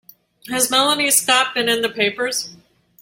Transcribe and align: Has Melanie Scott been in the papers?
Has 0.49 0.71
Melanie 0.71 1.11
Scott 1.11 1.53
been 1.53 1.69
in 1.69 1.83
the 1.83 1.89
papers? 1.89 2.49